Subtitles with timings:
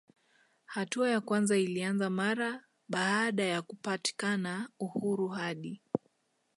[0.65, 5.81] Hatua ya kwanza ilianza mara baada ya kupatikana uhuru hadi